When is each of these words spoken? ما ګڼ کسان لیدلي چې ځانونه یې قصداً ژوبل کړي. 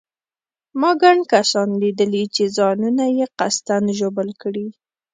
ما 0.79 0.91
ګڼ 1.01 1.17
کسان 1.31 1.69
لیدلي 1.81 2.23
چې 2.35 2.43
ځانونه 2.57 3.03
یې 3.17 3.25
قصداً 3.39 3.77
ژوبل 3.97 4.29
کړي. 4.41 4.67